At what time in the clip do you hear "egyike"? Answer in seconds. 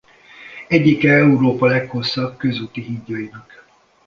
0.67-1.09